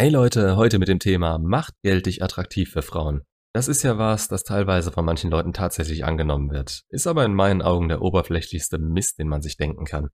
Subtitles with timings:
[0.00, 3.20] Hey Leute, heute mit dem Thema Macht Geld dich attraktiv für Frauen?
[3.52, 7.34] Das ist ja was, das teilweise von manchen Leuten tatsächlich angenommen wird, ist aber in
[7.34, 10.08] meinen Augen der oberflächlichste Mist, den man sich denken kann.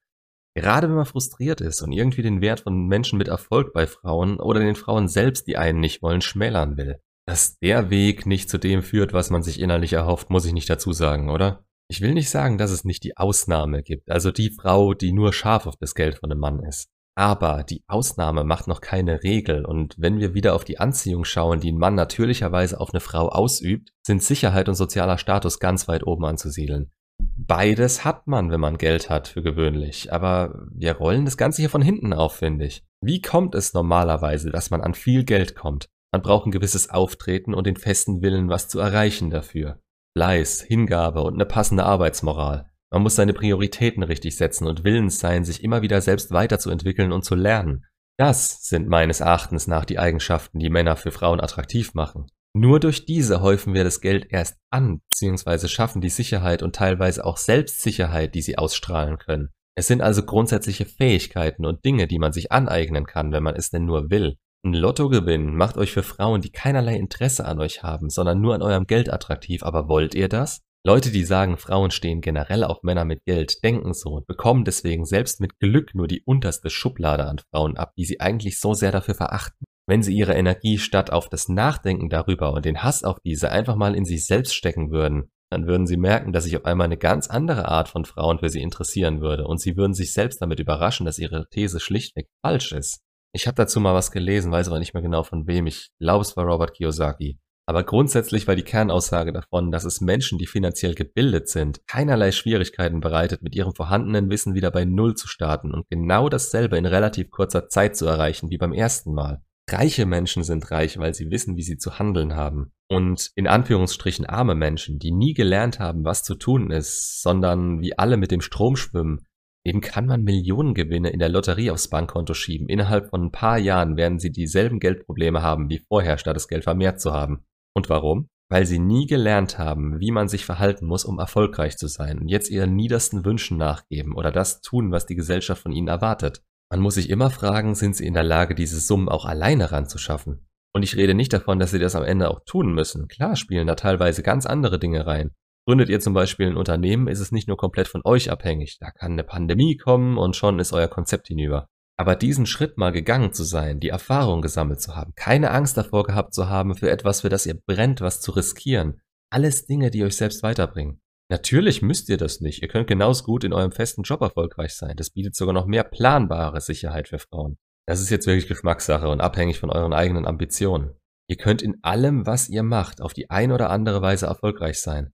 [0.57, 4.41] Gerade wenn man frustriert ist und irgendwie den Wert von Menschen mit Erfolg bei Frauen
[4.41, 6.96] oder den Frauen selbst, die einen nicht wollen, schmälern will.
[7.25, 10.68] Dass der Weg nicht zu dem führt, was man sich innerlich erhofft, muss ich nicht
[10.68, 11.64] dazu sagen, oder?
[11.89, 15.32] Ich will nicht sagen, dass es nicht die Ausnahme gibt, also die Frau, die nur
[15.32, 16.89] scharf auf das Geld von einem Mann ist.
[17.19, 21.61] Aber die Ausnahme macht noch keine Regel und wenn wir wieder auf die Anziehung schauen,
[21.61, 26.07] die ein Mann natürlicherweise auf eine Frau ausübt, sind Sicherheit und sozialer Status ganz weit
[26.07, 26.93] oben anzusiedeln.
[27.19, 30.12] Beides hat man, wenn man Geld hat, für gewöhnlich.
[30.12, 32.84] Aber wir rollen das Ganze hier von hinten auf, finde ich.
[33.02, 35.87] Wie kommt es normalerweise, dass man an viel Geld kommt?
[36.12, 39.80] Man braucht ein gewisses Auftreten und den festen Willen, was zu erreichen dafür.
[40.16, 42.71] Fleiß, Hingabe und eine passende Arbeitsmoral.
[42.92, 47.24] Man muss seine Prioritäten richtig setzen und willens sein, sich immer wieder selbst weiterzuentwickeln und
[47.24, 47.84] zu lernen.
[48.18, 52.26] Das sind meines Erachtens nach die Eigenschaften, die Männer für Frauen attraktiv machen.
[52.54, 57.24] Nur durch diese häufen wir das Geld erst an, beziehungsweise schaffen die Sicherheit und teilweise
[57.26, 59.50] auch Selbstsicherheit, die sie ausstrahlen können.
[59.78, 63.68] Es sind also grundsätzliche Fähigkeiten und Dinge, die man sich aneignen kann, wenn man es
[63.68, 64.38] denn nur will.
[64.65, 68.62] Ein Lottogewinn macht euch für Frauen, die keinerlei Interesse an euch haben, sondern nur an
[68.62, 69.62] eurem Geld attraktiv.
[69.62, 70.62] Aber wollt ihr das?
[70.87, 75.04] Leute, die sagen, Frauen stehen generell auf Männer mit Geld, denken so und bekommen deswegen
[75.04, 78.93] selbst mit Glück nur die unterste Schublade an Frauen ab, die sie eigentlich so sehr
[78.93, 79.65] dafür verachten.
[79.88, 83.75] Wenn sie ihre Energie statt auf das Nachdenken darüber und den Hass auf diese einfach
[83.75, 86.98] mal in sich selbst stecken würden, dann würden sie merken, dass sich auf einmal eine
[86.98, 90.60] ganz andere Art von Frauen für sie interessieren würde und sie würden sich selbst damit
[90.60, 93.00] überraschen, dass ihre These schlichtweg falsch ist.
[93.34, 95.66] Ich habe dazu mal was gelesen, weiß aber nicht mehr genau von wem.
[95.66, 97.41] Ich glaube, es war Robert Kiyosaki.
[97.69, 103.00] Aber grundsätzlich war die Kernaussage davon, dass es Menschen, die finanziell gebildet sind, keinerlei Schwierigkeiten
[103.00, 107.31] bereitet, mit ihrem vorhandenen Wissen wieder bei Null zu starten und genau dasselbe in relativ
[107.31, 109.42] kurzer Zeit zu erreichen wie beim ersten Mal.
[109.69, 112.70] Reiche Menschen sind reich, weil sie wissen, wie sie zu handeln haben.
[112.88, 117.99] Und in Anführungsstrichen arme Menschen, die nie gelernt haben, was zu tun ist, sondern wie
[117.99, 119.26] alle mit dem Strom schwimmen,
[119.65, 122.69] eben kann man Millionengewinne in der Lotterie aufs Bankkonto schieben.
[122.69, 126.62] Innerhalb von ein paar Jahren werden sie dieselben Geldprobleme haben wie vorher, statt das Geld
[126.62, 127.44] vermehrt zu haben.
[127.76, 128.31] Und warum?
[128.48, 132.28] Weil sie nie gelernt haben, wie man sich verhalten muss, um erfolgreich zu sein und
[132.28, 136.42] jetzt ihren niedersten Wünschen nachgeben oder das tun, was die Gesellschaft von ihnen erwartet.
[136.70, 140.48] Man muss sich immer fragen, sind sie in der Lage, diese Summen auch alleine ranzuschaffen?
[140.72, 143.09] Und ich rede nicht davon, dass sie das am Ende auch tun müssen.
[143.09, 145.32] Klar spielen da teilweise ganz andere Dinge rein.
[145.66, 148.78] Gründet ihr zum Beispiel ein Unternehmen, ist es nicht nur komplett von euch abhängig.
[148.81, 151.69] Da kann eine Pandemie kommen und schon ist euer Konzept hinüber.
[151.99, 156.05] Aber diesen Schritt mal gegangen zu sein, die Erfahrung gesammelt zu haben, keine Angst davor
[156.05, 160.05] gehabt zu haben, für etwas, für das ihr brennt, was zu riskieren, alles Dinge, die
[160.05, 161.01] euch selbst weiterbringen.
[161.29, 162.62] Natürlich müsst ihr das nicht.
[162.62, 164.97] Ihr könnt genauso gut in eurem festen Job erfolgreich sein.
[164.97, 167.56] Das bietet sogar noch mehr planbare Sicherheit für Frauen.
[167.89, 170.95] Das ist jetzt wirklich Geschmackssache und abhängig von euren eigenen Ambitionen.
[171.29, 175.12] Ihr könnt in allem, was ihr macht, auf die ein oder andere Weise erfolgreich sein.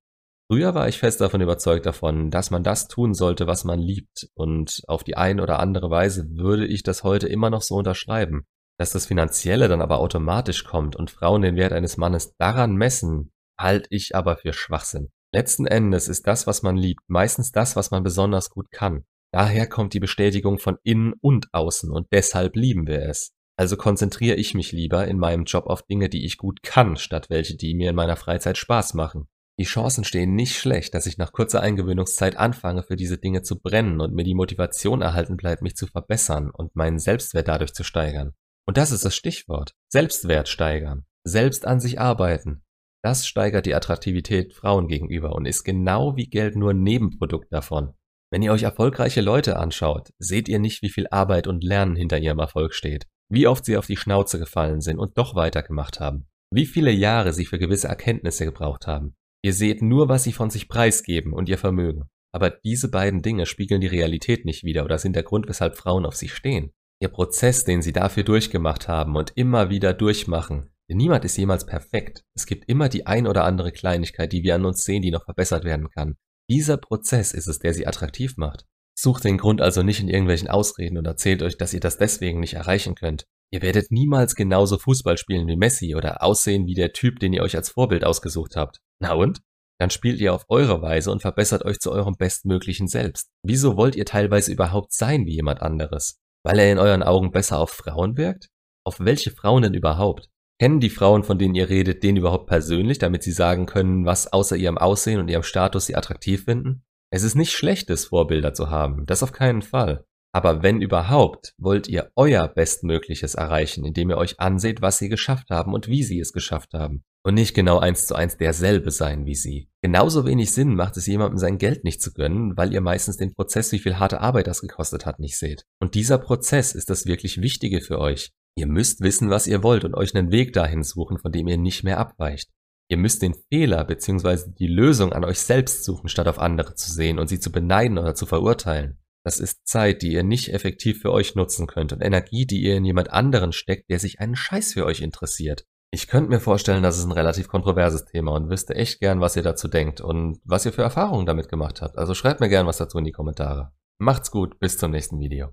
[0.52, 4.28] Früher war ich fest davon überzeugt davon, dass man das tun sollte, was man liebt,
[4.34, 8.44] und auf die eine oder andere Weise würde ich das heute immer noch so unterschreiben.
[8.78, 13.32] Dass das Finanzielle dann aber automatisch kommt und Frauen den Wert eines Mannes daran messen,
[13.58, 15.08] halte ich aber für Schwachsinn.
[15.34, 19.06] Letzten Endes ist das, was man liebt, meistens das, was man besonders gut kann.
[19.32, 23.32] Daher kommt die Bestätigung von innen und außen und deshalb lieben wir es.
[23.56, 27.30] Also konzentriere ich mich lieber in meinem Job auf Dinge, die ich gut kann, statt
[27.30, 29.28] welche, die mir in meiner Freizeit Spaß machen.
[29.58, 33.60] Die Chancen stehen nicht schlecht, dass ich nach kurzer Eingewöhnungszeit anfange, für diese Dinge zu
[33.60, 37.84] brennen und mir die Motivation erhalten bleibt, mich zu verbessern und meinen Selbstwert dadurch zu
[37.84, 38.32] steigern.
[38.66, 39.74] Und das ist das Stichwort.
[39.88, 41.04] Selbstwert steigern.
[41.24, 42.64] Selbst an sich arbeiten.
[43.04, 47.94] Das steigert die Attraktivität Frauen gegenüber und ist genau wie Geld nur Nebenprodukt davon.
[48.30, 52.18] Wenn ihr euch erfolgreiche Leute anschaut, seht ihr nicht, wie viel Arbeit und Lernen hinter
[52.18, 53.06] ihrem Erfolg steht.
[53.28, 56.28] Wie oft sie auf die Schnauze gefallen sind und doch weitergemacht haben.
[56.50, 59.16] Wie viele Jahre sie für gewisse Erkenntnisse gebraucht haben.
[59.44, 62.04] Ihr seht nur, was sie von sich preisgeben und ihr Vermögen.
[62.32, 66.06] Aber diese beiden Dinge spiegeln die Realität nicht wider oder sind der Grund, weshalb Frauen
[66.06, 66.72] auf sie stehen.
[67.00, 70.70] Ihr Prozess, den sie dafür durchgemacht haben und immer wieder durchmachen.
[70.88, 72.22] Denn niemand ist jemals perfekt.
[72.34, 75.24] Es gibt immer die ein oder andere Kleinigkeit, die wir an uns sehen, die noch
[75.24, 76.16] verbessert werden kann.
[76.48, 78.66] Dieser Prozess ist es, der sie attraktiv macht.
[78.96, 82.40] Sucht den Grund also nicht in irgendwelchen Ausreden und erzählt euch, dass ihr das deswegen
[82.40, 83.26] nicht erreichen könnt.
[83.52, 87.42] Ihr werdet niemals genauso Fußball spielen wie Messi oder aussehen wie der Typ, den ihr
[87.42, 88.80] euch als Vorbild ausgesucht habt.
[88.98, 89.42] Na und?
[89.78, 93.28] Dann spielt ihr auf eure Weise und verbessert euch zu eurem bestmöglichen Selbst.
[93.44, 96.18] Wieso wollt ihr teilweise überhaupt sein wie jemand anderes?
[96.44, 98.48] Weil er in euren Augen besser auf Frauen wirkt?
[98.86, 100.30] Auf welche Frauen denn überhaupt?
[100.58, 104.32] Kennen die Frauen, von denen ihr redet, den überhaupt persönlich, damit sie sagen können, was
[104.32, 106.84] außer ihrem Aussehen und ihrem Status sie attraktiv finden?
[107.10, 110.06] Es ist nicht schlechtes, Vorbilder zu haben, das auf keinen Fall.
[110.34, 115.50] Aber wenn überhaupt, wollt ihr euer Bestmögliches erreichen, indem ihr euch anseht, was sie geschafft
[115.50, 117.04] haben und wie sie es geschafft haben.
[117.24, 119.68] Und nicht genau eins zu eins derselbe sein wie sie.
[119.82, 123.32] Genauso wenig Sinn macht es jemandem sein Geld nicht zu gönnen, weil ihr meistens den
[123.32, 125.64] Prozess, wie viel harte Arbeit das gekostet hat, nicht seht.
[125.80, 128.30] Und dieser Prozess ist das wirklich Wichtige für euch.
[128.56, 131.58] Ihr müsst wissen, was ihr wollt und euch einen Weg dahin suchen, von dem ihr
[131.58, 132.50] nicht mehr abweicht.
[132.88, 134.50] Ihr müsst den Fehler bzw.
[134.58, 137.98] die Lösung an euch selbst suchen, statt auf andere zu sehen und sie zu beneiden
[137.98, 138.98] oder zu verurteilen.
[139.24, 142.76] Das ist Zeit, die ihr nicht effektiv für euch nutzen könnt und Energie, die ihr
[142.76, 145.64] in jemand anderen steckt, der sich einen Scheiß für euch interessiert.
[145.94, 149.36] Ich könnte mir vorstellen, das ist ein relativ kontroverses Thema und wüsste echt gern, was
[149.36, 151.98] ihr dazu denkt und was ihr für Erfahrungen damit gemacht habt.
[151.98, 153.72] Also schreibt mir gern was dazu in die Kommentare.
[153.98, 155.50] Macht's gut, bis zum nächsten Video.